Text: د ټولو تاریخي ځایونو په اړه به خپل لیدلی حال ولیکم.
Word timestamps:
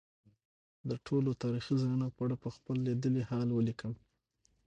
د 0.89 0.91
ټولو 1.05 1.29
تاریخي 1.41 1.73
ځایونو 1.81 2.07
په 2.15 2.19
اړه 2.25 2.35
به 2.41 2.49
خپل 2.55 2.75
لیدلی 2.87 3.23
حال 3.29 3.47
ولیکم. 3.51 3.93